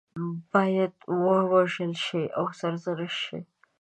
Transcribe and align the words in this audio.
باید 0.51 0.93
ووژل 1.23 1.93
شي 2.05 2.23
او 2.37 2.45
سرزنش 2.59 3.13
شي. 3.25 3.39